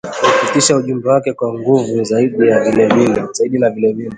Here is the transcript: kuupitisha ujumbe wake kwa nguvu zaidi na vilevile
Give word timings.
kuupitisha 0.39 0.75
ujumbe 0.75 1.09
wake 1.09 1.33
kwa 1.33 1.53
nguvu 1.53 2.03
zaidi 2.03 2.37
na 2.37 2.59
vilevile 2.59 3.21